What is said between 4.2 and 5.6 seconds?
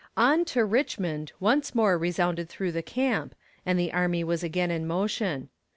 was again in motion.